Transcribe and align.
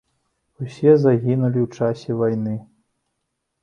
Усе 0.65 0.95
загінулі 1.03 1.59
ў 1.67 1.69
часе 1.77 2.11
вайны. 2.25 2.59